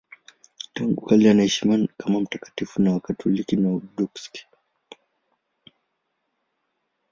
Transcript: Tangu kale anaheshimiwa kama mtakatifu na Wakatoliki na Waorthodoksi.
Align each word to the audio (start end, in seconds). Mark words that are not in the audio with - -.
Tangu 0.73 1.05
kale 1.05 1.31
anaheshimiwa 1.31 1.87
kama 1.97 2.19
mtakatifu 2.21 2.81
na 2.81 2.91
Wakatoliki 2.93 3.55
na 3.55 3.69
Waorthodoksi. 3.69 4.47